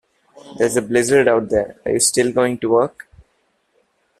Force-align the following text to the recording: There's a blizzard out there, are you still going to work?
There's 0.57 0.77
a 0.77 0.81
blizzard 0.81 1.27
out 1.27 1.49
there, 1.51 1.79
are 1.85 1.91
you 1.91 1.99
still 1.99 2.33
going 2.33 2.57
to 2.61 2.69
work? 2.71 3.07